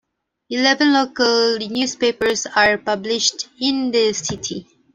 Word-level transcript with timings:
Eleven 0.49 0.93
local 0.93 1.59
newspapers 1.59 2.47
are 2.47 2.79
published 2.79 3.47
in 3.59 3.91
the 3.91 4.11
city. 4.13 4.65